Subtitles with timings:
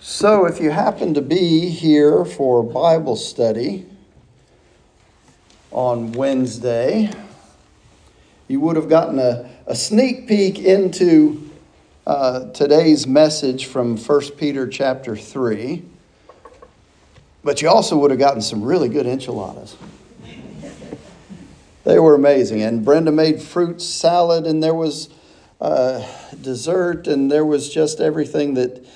[0.00, 3.84] So, if you happen to be here for Bible study
[5.72, 7.10] on Wednesday,
[8.46, 11.50] you would have gotten a, a sneak peek into
[12.06, 15.82] uh, today's message from 1 Peter chapter 3.
[17.42, 19.76] But you also would have gotten some really good enchiladas.
[21.82, 22.62] They were amazing.
[22.62, 25.08] And Brenda made fruit salad, and there was
[25.60, 26.06] uh,
[26.40, 28.86] dessert, and there was just everything that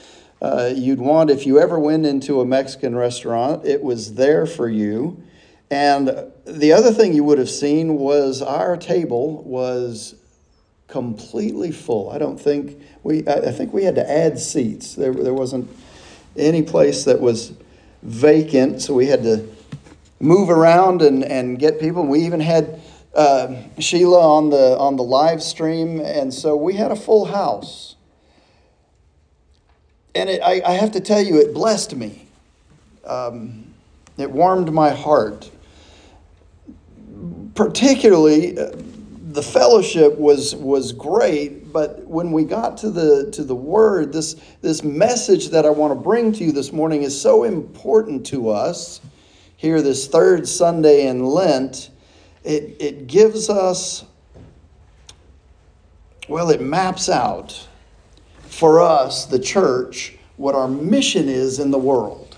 [0.43, 3.65] uh, you'd want if you ever went into a Mexican restaurant.
[3.65, 5.23] It was there for you.
[5.71, 10.17] And the other thing you would have seen was our table was
[10.89, 12.11] completely full.
[12.11, 14.97] I don't think we, I think we had to add seats.
[14.97, 15.71] There, there wasn't
[16.37, 17.53] any place that was
[18.03, 19.49] vacant, so we had to
[20.19, 22.05] move around and, and get people.
[22.05, 22.81] We even had
[23.15, 27.97] uh, Sheila on the on the live stream, and so we had a full house.
[30.15, 32.27] And it, I, I, have to tell you, it blessed me.
[33.05, 33.73] Um,
[34.19, 35.51] it warmed my heart.
[37.55, 38.73] Particularly, uh,
[39.33, 44.37] the fellowship was was great, but when we got to the to the word, this
[44.61, 48.51] this message that I want to bring to you this morning is so important to
[48.51, 49.01] us.
[49.57, 51.91] Here, this third Sunday in Lent,
[52.45, 54.05] it it gives us.
[56.29, 57.67] Well, it maps out
[58.53, 62.37] for us, the church, what our mission is in the world.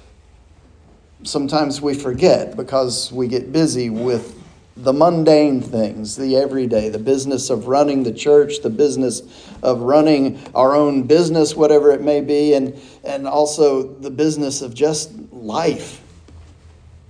[1.24, 4.40] Sometimes we forget because we get busy with
[4.76, 9.22] the mundane things, the everyday, the business of running the church, the business
[9.62, 14.72] of running our own business, whatever it may be, and, and also the business of
[14.72, 16.00] just life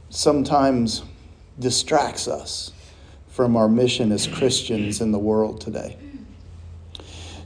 [0.09, 1.03] sometimes
[1.59, 2.73] distracts us
[3.29, 5.99] from our mission as Christians in the world today.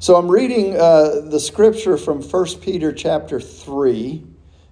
[0.00, 4.24] So I'm reading uh, the scripture from 1 Peter chapter 3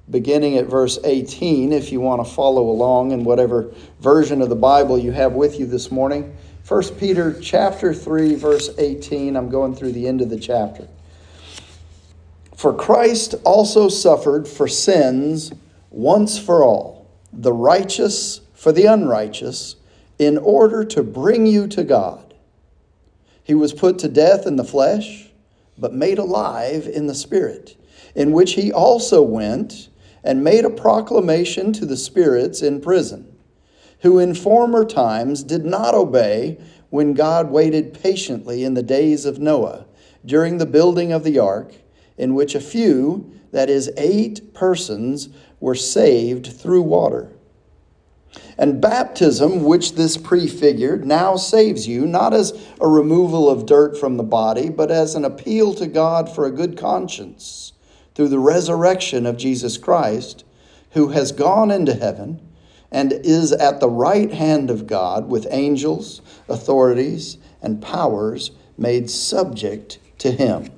[0.08, 4.54] beginning at verse 18, if you want to follow along in whatever version of the
[4.54, 6.36] Bible you have with you this morning.
[6.68, 9.36] 1 Peter chapter 3, verse 18.
[9.36, 10.86] I'm going through the end of the chapter.
[12.54, 15.52] For Christ also suffered for sins
[15.90, 19.74] once for all, the righteous for the unrighteous,
[20.20, 22.25] in order to bring you to God.
[23.46, 25.30] He was put to death in the flesh,
[25.78, 27.76] but made alive in the spirit,
[28.12, 29.88] in which he also went
[30.24, 33.36] and made a proclamation to the spirits in prison,
[34.00, 36.58] who in former times did not obey
[36.90, 39.86] when God waited patiently in the days of Noah
[40.24, 41.72] during the building of the ark,
[42.18, 45.28] in which a few, that is, eight persons,
[45.60, 47.35] were saved through water.
[48.58, 54.16] And baptism, which this prefigured, now saves you, not as a removal of dirt from
[54.16, 57.72] the body, but as an appeal to God for a good conscience
[58.14, 60.44] through the resurrection of Jesus Christ,
[60.92, 62.40] who has gone into heaven
[62.90, 69.98] and is at the right hand of God with angels, authorities, and powers made subject
[70.18, 70.70] to him.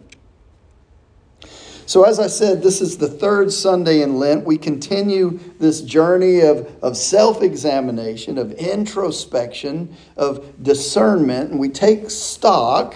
[1.89, 4.45] So, as I said, this is the third Sunday in Lent.
[4.45, 12.11] We continue this journey of, of self examination, of introspection, of discernment, and we take
[12.11, 12.95] stock.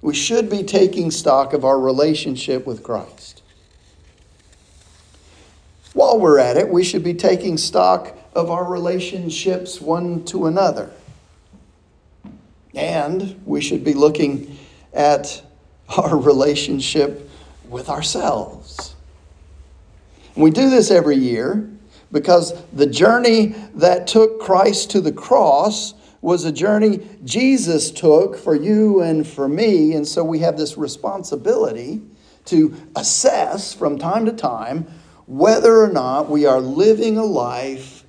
[0.00, 3.36] We should be taking stock of our relationship with Christ
[5.96, 10.90] while we're at it, we should be taking stock of our relationships one to another.
[12.74, 14.58] And we should be looking
[14.92, 15.42] at
[15.96, 17.30] our relationship
[17.68, 18.94] with ourselves.
[20.36, 21.70] We do this every year
[22.12, 28.54] because the journey that took Christ to the cross was a journey Jesus took for
[28.54, 29.94] you and for me.
[29.94, 32.02] And so we have this responsibility
[32.46, 34.86] to assess from time to time
[35.26, 38.04] whether or not we are living a life,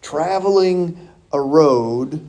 [0.00, 2.28] traveling a road,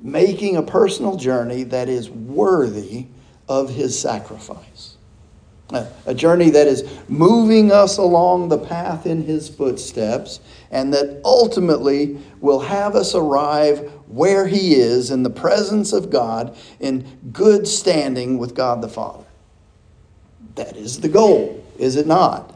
[0.00, 3.06] making a personal journey that is worthy
[3.48, 4.96] of his sacrifice.
[6.06, 10.40] A journey that is moving us along the path in his footsteps
[10.70, 16.56] and that ultimately will have us arrive where he is in the presence of God
[16.80, 19.24] in good standing with God the Father.
[20.56, 22.54] That is the goal, is it not?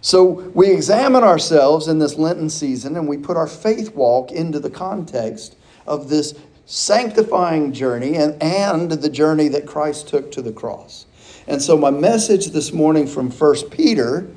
[0.00, 4.60] So we examine ourselves in this Lenten season and we put our faith walk into
[4.60, 5.56] the context
[5.86, 6.34] of this
[6.64, 11.06] sanctifying journey and, and the journey that Christ took to the cross.
[11.46, 14.28] And so my message this morning from 1 Peter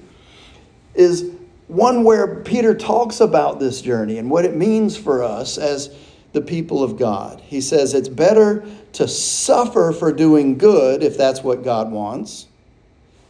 [0.93, 1.31] is
[1.67, 5.95] one where Peter talks about this journey and what it means for us as
[6.33, 7.41] the people of God.
[7.41, 8.63] He says it's better
[8.93, 12.47] to suffer for doing good if that's what God wants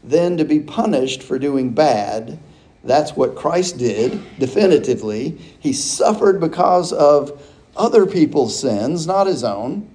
[0.03, 2.39] than to be punished for doing bad.
[2.83, 5.37] That's what Christ did, definitively.
[5.59, 7.41] He suffered because of
[7.75, 9.89] other people's sins, not his own.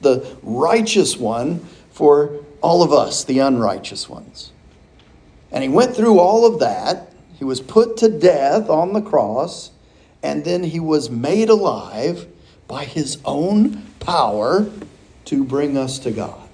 [0.00, 4.52] The righteous one for all of us, the unrighteous ones.
[5.52, 7.12] And he went through all of that.
[7.36, 9.70] He was put to death on the cross,
[10.22, 12.26] and then he was made alive
[12.68, 14.70] by his own power
[15.24, 16.48] to bring us to God.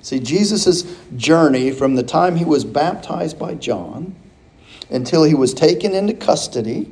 [0.00, 4.14] See, Jesus' journey from the time he was baptized by John
[4.90, 6.90] until he was taken into custody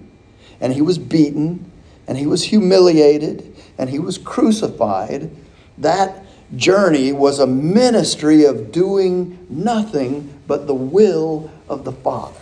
[0.60, 1.70] and he was beaten
[2.06, 5.30] and he was humiliated and he was crucified,
[5.78, 12.40] that journey was a ministry of doing nothing but the will of the Father.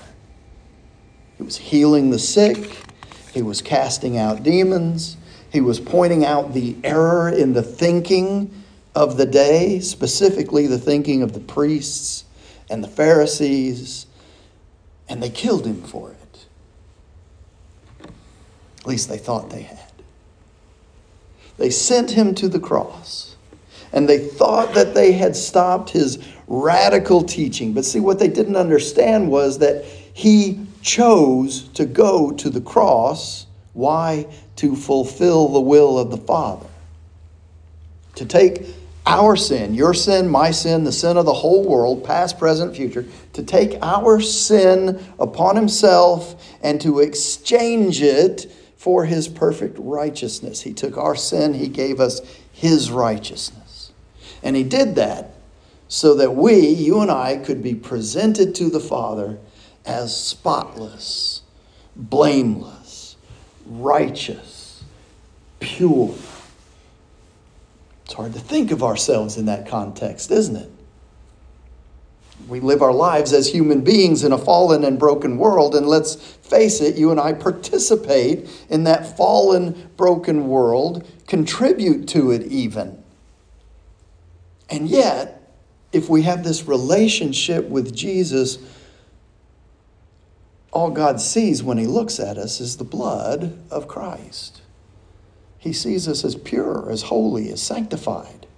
[1.38, 2.76] He was healing the sick,
[3.32, 5.16] he was casting out demons,
[5.50, 8.62] he was pointing out the error in the thinking
[8.94, 12.24] of the day, specifically the thinking of the priests
[12.70, 14.06] and the Pharisees,
[15.08, 16.46] and they killed him for it.
[18.80, 19.78] At least they thought they had.
[21.56, 23.33] They sent him to the cross,
[23.94, 26.18] and they thought that they had stopped his
[26.48, 27.72] radical teaching.
[27.72, 33.46] But see, what they didn't understand was that he chose to go to the cross.
[33.72, 34.26] Why?
[34.56, 36.66] To fulfill the will of the Father.
[38.16, 38.66] To take
[39.06, 43.06] our sin, your sin, my sin, the sin of the whole world, past, present, future,
[43.34, 50.62] to take our sin upon himself and to exchange it for his perfect righteousness.
[50.62, 52.20] He took our sin, he gave us
[52.52, 53.63] his righteousness.
[54.44, 55.30] And he did that
[55.88, 59.38] so that we, you and I, could be presented to the Father
[59.84, 61.42] as spotless,
[61.96, 63.16] blameless,
[63.66, 64.84] righteous,
[65.58, 66.14] pure
[68.04, 70.70] it's hard to think of ourselves in that context, isn't it?
[72.48, 76.14] We live our lives as human beings in a fallen and broken world, and let's
[76.14, 83.02] face it, you and I participate in that fallen, broken world, contribute to it even.
[84.74, 85.40] And yet,
[85.92, 88.58] if we have this relationship with Jesus,
[90.72, 94.62] all God sees when He looks at us is the blood of Christ.
[95.58, 98.48] He sees us as pure, as holy, as sanctified.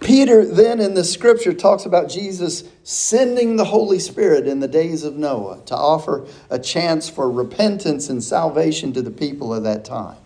[0.00, 5.04] Peter then in the scripture talks about Jesus sending the Holy Spirit in the days
[5.04, 9.86] of Noah to offer a chance for repentance and salvation to the people of that
[9.86, 10.18] time.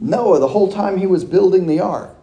[0.00, 2.16] Noah, the whole time he was building the ark,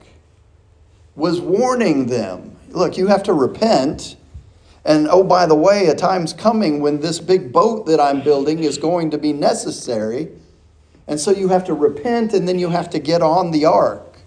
[1.16, 4.18] was warning them look, you have to repent
[4.86, 8.60] and oh, by the way, a time's coming when this big boat that I'm building
[8.60, 10.30] is going to be necessary.
[11.08, 14.20] And so you have to repent and then you have to get on the ark.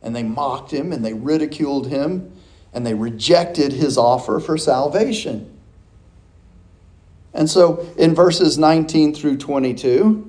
[0.00, 2.32] And they mocked him and they ridiculed him
[2.72, 5.54] and they rejected his offer for salvation.
[7.34, 10.27] And so in verses 19 through 22,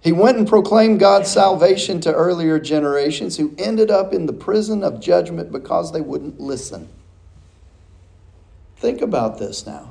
[0.00, 4.82] he went and proclaimed God's salvation to earlier generations who ended up in the prison
[4.82, 6.88] of judgment because they wouldn't listen.
[8.76, 9.90] Think about this now.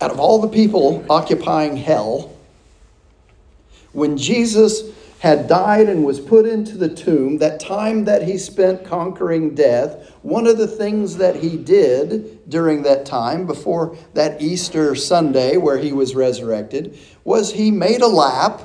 [0.00, 2.36] Out of all the people occupying hell,
[3.92, 4.82] when Jesus
[5.20, 10.10] had died and was put into the tomb, that time that he spent conquering death,
[10.22, 15.78] one of the things that he did during that time, before that Easter Sunday where
[15.78, 18.62] he was resurrected, was he made a lap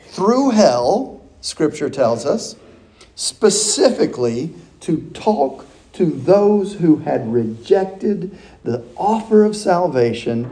[0.00, 2.56] through hell, scripture tells us,
[3.14, 10.50] specifically to talk to those who had rejected the offer of salvation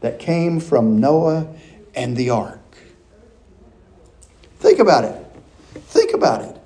[0.00, 1.46] that came from Noah
[1.94, 2.60] and the ark.
[4.66, 5.14] Think about it.
[5.74, 6.60] Think about it.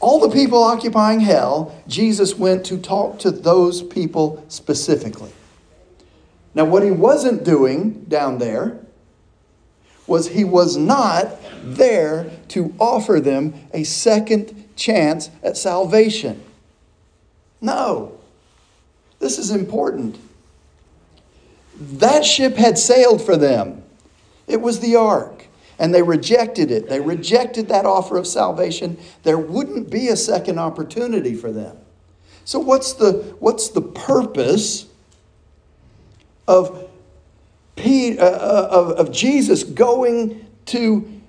[0.00, 5.32] All the people occupying hell, Jesus went to talk to those people specifically.
[6.54, 8.80] Now, what he wasn't doing down there
[10.06, 16.44] was he was not there to offer them a second chance at salvation.
[17.62, 18.12] No.
[19.20, 20.18] This is important.
[21.80, 23.84] That ship had sailed for them.
[24.46, 25.46] It was the ark
[25.80, 26.88] and they rejected it.
[26.88, 28.98] They rejected that offer of salvation.
[29.22, 31.76] There wouldn't be a second opportunity for them.
[32.44, 34.86] So what's the what's the purpose
[36.46, 36.88] of
[37.78, 41.20] uh, uh, of, of Jesus going to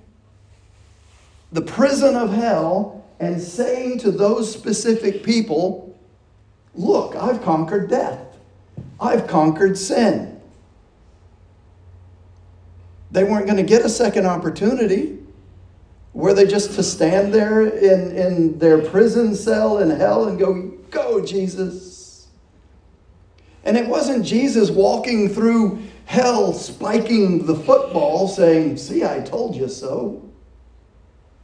[1.50, 5.96] the prison of hell and saying to those specific people,
[6.74, 8.20] Look, I've conquered death.
[9.00, 10.31] I've conquered sin.
[13.12, 15.18] They weren't going to get a second opportunity.
[16.14, 20.70] Were they just to stand there in, in their prison cell in hell and go,
[20.90, 22.28] Go, Jesus?
[23.64, 29.68] And it wasn't Jesus walking through hell spiking the football saying, See, I told you
[29.68, 30.28] so.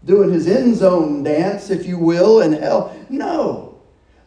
[0.05, 2.97] Doing his end zone dance, if you will, in hell.
[3.09, 3.79] No.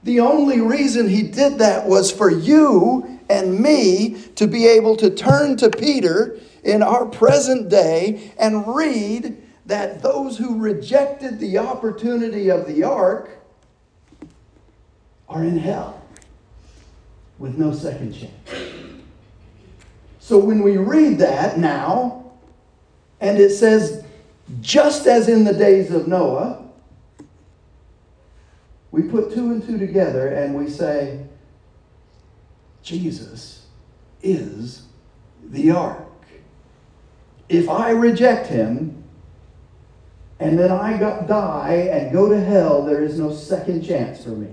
[0.03, 5.09] The only reason he did that was for you and me to be able to
[5.09, 12.49] turn to Peter in our present day and read that those who rejected the opportunity
[12.49, 13.29] of the ark
[15.29, 16.01] are in hell
[17.39, 18.33] with no second chance.
[20.19, 22.31] So when we read that now,
[23.19, 24.03] and it says,
[24.59, 26.65] just as in the days of Noah,
[28.91, 31.23] we put two and two together and we say,
[32.83, 33.67] Jesus
[34.21, 34.83] is
[35.43, 36.10] the ark.
[37.51, 39.03] If I reject him
[40.39, 44.47] and then I die and go to hell, there is no second chance for me,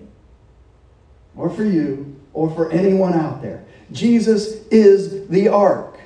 [1.37, 3.65] or for you, or for anyone out there.
[3.93, 6.01] Jesus is the ark.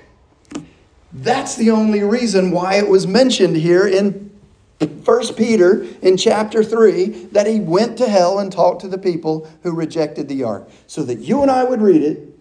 [1.14, 4.30] That's the only reason why it was mentioned here in
[4.78, 9.50] 1 Peter in chapter 3 that he went to hell and talked to the people
[9.62, 10.68] who rejected the ark.
[10.86, 12.31] So that you and I would read it,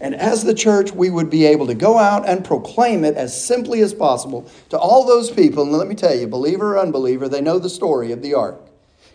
[0.00, 3.38] and as the church, we would be able to go out and proclaim it as
[3.38, 5.62] simply as possible to all those people.
[5.62, 8.60] And let me tell you, believer or unbeliever, they know the story of the ark.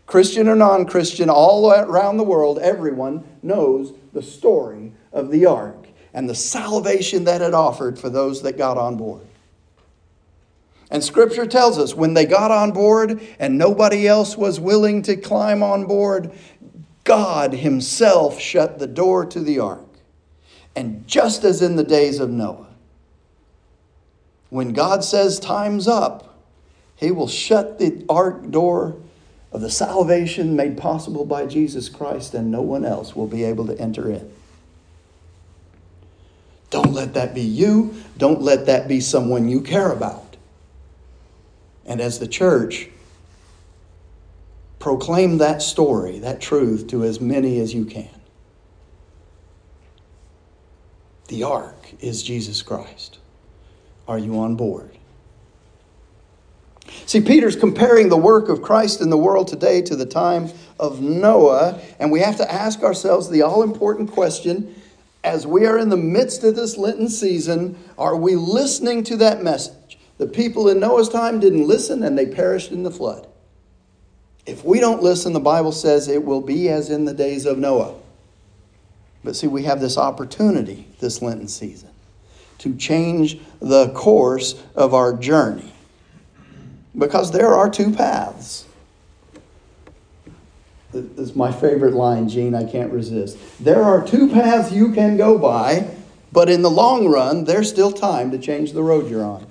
[0.06, 5.88] Christian or non Christian, all around the world, everyone knows the story of the ark
[6.14, 9.26] and the salvation that it offered for those that got on board.
[10.92, 15.16] And scripture tells us when they got on board and nobody else was willing to
[15.16, 16.32] climb on board,
[17.04, 19.85] God Himself shut the door to the ark.
[20.76, 22.68] And just as in the days of Noah,
[24.50, 26.38] when God says time's up,
[26.96, 28.98] He will shut the ark door
[29.52, 33.66] of the salvation made possible by Jesus Christ, and no one else will be able
[33.68, 34.32] to enter in.
[36.70, 37.96] Don't let that be you.
[38.18, 40.36] Don't let that be someone you care about.
[41.86, 42.90] And as the church,
[44.80, 48.15] proclaim that story, that truth to as many as you can.
[51.28, 53.20] The ark is Jesus Christ.
[54.08, 54.92] Are you on board?
[57.06, 61.02] See, Peter's comparing the work of Christ in the world today to the time of
[61.02, 64.76] Noah, and we have to ask ourselves the all important question
[65.26, 69.42] as we are in the midst of this Lenten season, are we listening to that
[69.42, 69.98] message?
[70.20, 73.28] The people in Noah's time didn't listen and they perished in the flood.
[74.46, 77.58] If we don't listen, the Bible says it will be as in the days of
[77.58, 77.96] Noah.
[79.26, 81.90] But see, we have this opportunity this Lenten season
[82.60, 85.74] to change the course of our journey.
[86.98, 88.66] Because there are two paths.
[90.94, 93.38] This is my favorite line, Gene, I can't resist.
[93.60, 95.90] There are two paths you can go by,
[96.32, 99.46] but in the long run, there's still time to change the road you're on.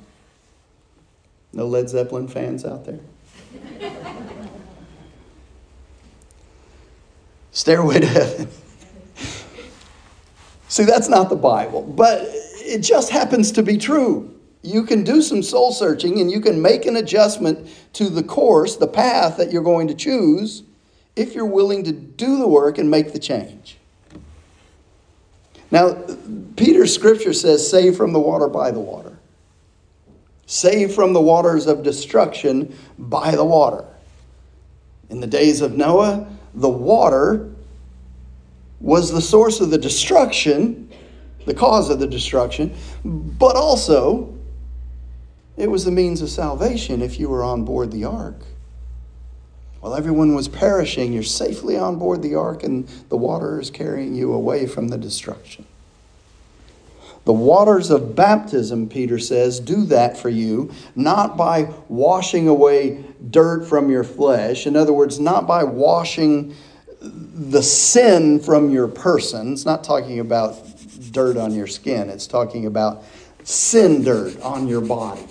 [1.53, 3.01] No Led Zeppelin fans out there?
[7.51, 8.49] Stairway to Heaven.
[10.75, 14.37] See, that's not the Bible, but it just happens to be true.
[14.63, 18.75] You can do some soul searching and you can make an adjustment to the course,
[18.75, 20.65] the path that you're going to choose
[21.15, 23.79] if you're willing to do the work and make the change.
[25.71, 25.93] Now,
[26.57, 29.17] Peter's scripture says, save from the water by the water.
[30.47, 33.85] Save from the waters of destruction by the water.
[35.09, 37.54] In the days of Noah, the water
[38.85, 40.91] was the source of the destruction,
[41.47, 44.39] the cause of the destruction, but also
[45.57, 48.45] it was the means of salvation if you were on board the ark.
[49.81, 54.15] While everyone was perishing, you're safely on board the ark, and the water is carrying
[54.15, 55.65] you away from the destruction.
[57.25, 63.65] The waters of baptism, Peter says, do that for you, not by washing away dirt
[63.65, 64.67] from your flesh.
[64.67, 66.55] In other words, not by washing
[67.05, 69.53] the sin from your person.
[69.53, 70.57] It's not talking about
[71.11, 73.05] dirt on your skin, it's talking about
[73.43, 75.27] sin dirt on your body.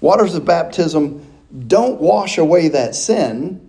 [0.00, 1.26] Waters of baptism
[1.66, 3.63] don't wash away that sin,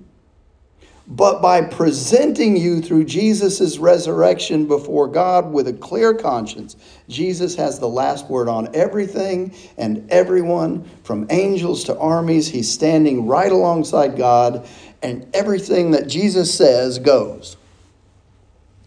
[1.07, 6.75] but by presenting you through Jesus' resurrection before God with a clear conscience,
[7.07, 12.47] Jesus has the last word on everything and everyone, from angels to armies.
[12.47, 14.67] He's standing right alongside God,
[15.03, 17.57] and everything that Jesus says goes.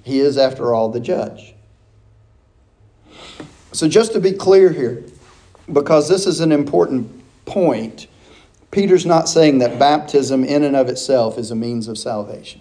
[0.03, 1.55] He is, after all, the judge.
[3.71, 5.05] So, just to be clear here,
[5.73, 8.09] because this is an important point,
[8.71, 12.61] Peter's not saying that baptism in and of itself is a means of salvation.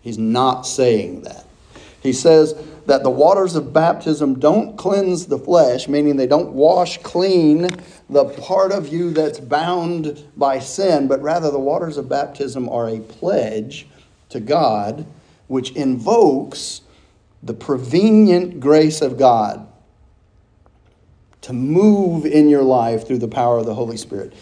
[0.00, 1.44] He's not saying that.
[2.02, 2.54] He says
[2.86, 7.68] that the waters of baptism don't cleanse the flesh, meaning they don't wash clean
[8.08, 12.88] the part of you that's bound by sin, but rather the waters of baptism are
[12.88, 13.86] a pledge
[14.30, 15.06] to God
[15.48, 16.80] which invokes
[17.42, 19.66] the prevenient grace of God
[21.42, 24.32] to move in your life through the power of the Holy Spirit,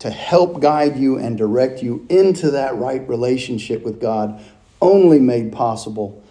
[0.00, 4.42] to help guide you and direct you into that right relationship with God,
[4.82, 6.22] only made possible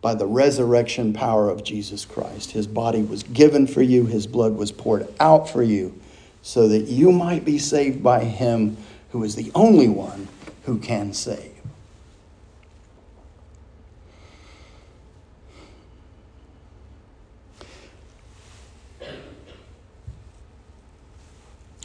[0.00, 2.52] by the resurrection power of Jesus Christ.
[2.52, 5.98] His body was given for you, His blood was poured out for you,
[6.42, 8.76] so that you might be saved by Him
[9.10, 10.28] who is the only one
[10.64, 11.55] who can save.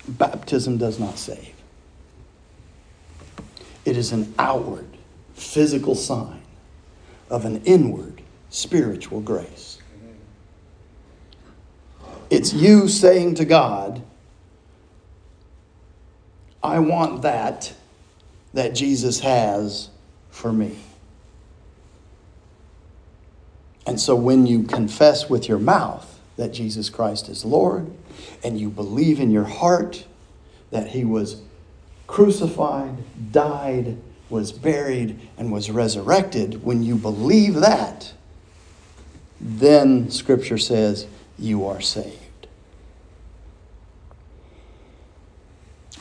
[0.08, 1.54] Baptism does not save.
[3.86, 4.88] It is an outward,
[5.34, 6.42] physical sign
[7.30, 9.80] of an inward, spiritual grace.
[12.30, 14.02] It's you saying to God,
[16.64, 17.74] I want that
[18.54, 19.90] that Jesus has
[20.30, 20.78] for me.
[23.86, 26.11] And so when you confess with your mouth
[26.42, 27.92] that Jesus Christ is Lord,
[28.44, 30.06] and you believe in your heart
[30.72, 31.40] that he was
[32.08, 32.98] crucified,
[33.32, 38.14] died, was buried, and was resurrected, when you believe that,
[39.40, 41.06] then Scripture says
[41.38, 42.48] you are saved.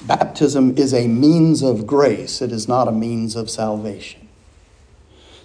[0.00, 4.26] Baptism is a means of grace, it is not a means of salvation.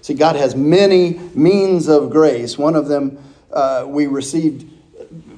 [0.02, 2.58] See, God has many means of grace.
[2.58, 3.18] One of them
[3.52, 4.72] uh, we received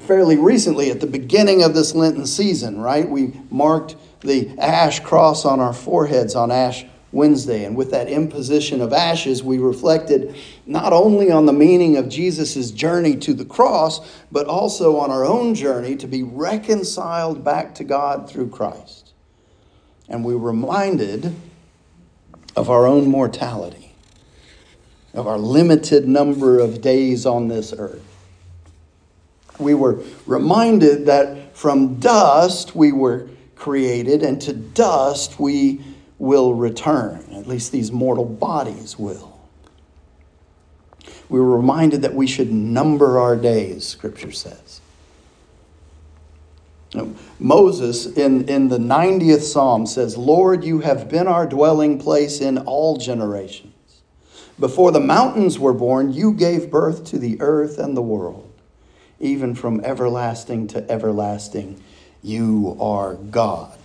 [0.08, 3.08] fairly recently at the beginning of this Lenten season, right?
[3.08, 7.66] We marked the ash cross on our foreheads on Ash Wednesday.
[7.66, 12.72] And with that imposition of ashes, we reflected not only on the meaning of Jesus'
[12.72, 14.00] journey to the cross,
[14.32, 19.14] but also on our own journey to be reconciled back to God through Christ.
[20.08, 21.36] And we were reminded
[22.56, 23.94] of our own mortality,
[25.14, 28.17] of our limited number of days on this earth
[29.60, 35.84] we were reminded that from dust we were created, and to dust we
[36.20, 37.26] will return.
[37.34, 39.40] At least these mortal bodies will.
[41.30, 44.82] We were reminded that we should number our days, Scripture says.
[47.38, 52.58] Moses in, in the 90th Psalm says, Lord, you have been our dwelling place in
[52.60, 53.74] all generations.
[54.60, 58.47] Before the mountains were born, you gave birth to the earth and the world
[59.20, 61.82] even from everlasting to everlasting.
[62.22, 63.78] You are God.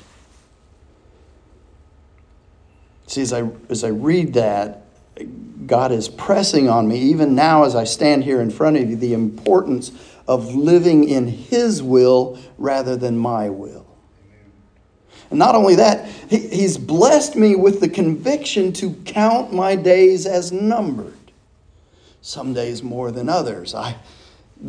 [3.07, 4.83] See, as I, as I read that,
[5.67, 8.97] God is pressing on me, even now as I stand here in front of you,
[8.97, 9.93] the importance
[10.27, 13.87] of living in His will rather than my will.
[15.31, 20.27] And not only that, he, He's blessed me with the conviction to count my days
[20.27, 21.13] as numbered.
[22.21, 23.75] Some days more than others.
[23.75, 23.97] I,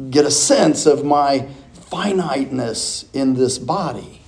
[0.10, 4.22] get a sense of my finiteness in this body.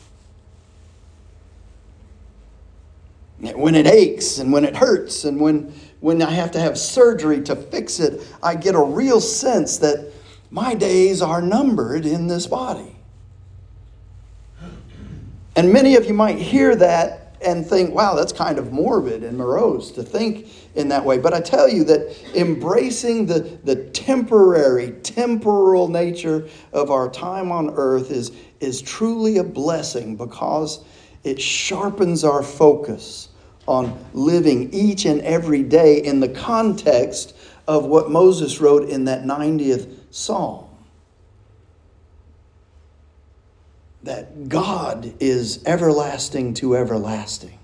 [3.39, 7.41] When it aches and when it hurts and when, when I have to have surgery
[7.43, 10.11] to fix it, I get a real sense that
[10.51, 12.95] my days are numbered in this body.
[15.55, 19.37] And many of you might hear that and think, wow, that's kind of morbid and
[19.37, 21.17] morose to think in that way.
[21.17, 27.69] But I tell you that embracing the, the temporary, temporal nature of our time on
[27.75, 30.83] earth is, is truly a blessing because
[31.23, 33.29] it sharpens our focus
[33.67, 37.35] on living each and every day in the context
[37.67, 40.64] of what Moses wrote in that 90th Psalm.
[44.05, 47.57] That God is everlasting to everlasting.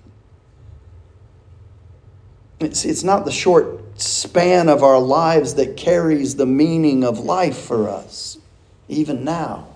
[2.60, 7.58] It's, it's not the short span of our lives that carries the meaning of life
[7.58, 8.39] for us,
[8.88, 9.67] even now.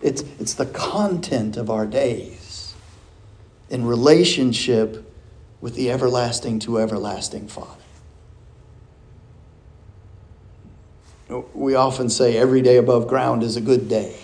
[0.00, 2.74] It's, it's the content of our days
[3.68, 5.04] in relationship
[5.60, 7.74] with the everlasting to everlasting Father.
[11.52, 14.16] We often say every day above ground is a good day.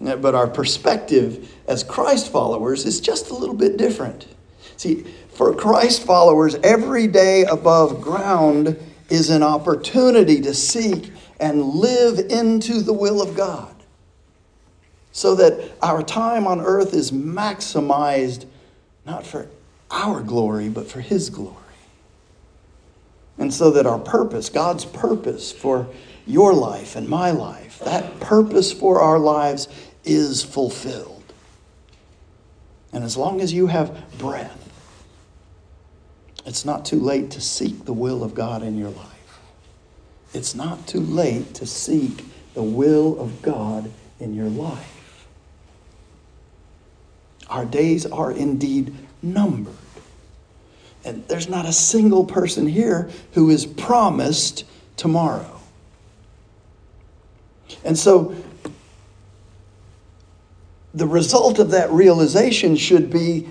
[0.00, 4.26] But our perspective as Christ followers is just a little bit different.
[4.76, 8.78] See, for Christ followers, every day above ground
[9.10, 13.74] is an opportunity to seek and live into the will of God.
[15.12, 18.46] so that our time on earth is maximized
[19.04, 19.48] not for
[19.90, 21.56] our glory, but for His glory.
[23.38, 25.88] And so that our purpose, God's purpose for
[26.26, 29.66] your life and my life, that purpose for our lives
[30.04, 31.32] is fulfilled.
[32.92, 34.56] And as long as you have breath,
[36.46, 39.38] it's not too late to seek the will of God in your life.
[40.32, 45.26] It's not too late to seek the will of God in your life.
[47.48, 49.74] Our days are indeed numbered.
[51.04, 54.64] And there's not a single person here who is promised
[54.96, 55.60] tomorrow.
[57.84, 58.34] And so
[60.92, 63.48] the result of that realization should be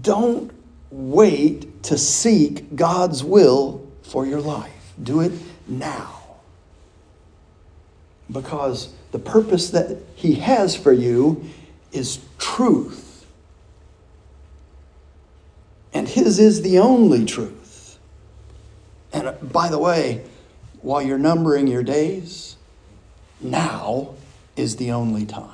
[0.00, 0.50] don't
[0.90, 4.92] wait to seek God's will for your life.
[5.02, 5.32] Do it
[5.66, 6.20] now.
[8.30, 11.50] Because the purpose that He has for you
[11.92, 13.26] is truth.
[15.92, 17.98] And His is the only truth.
[19.12, 20.24] And uh, by the way,
[20.80, 22.56] while you're numbering your days,
[23.40, 24.14] now
[24.56, 25.53] is the only time.